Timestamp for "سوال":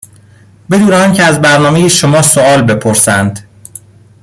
2.21-2.61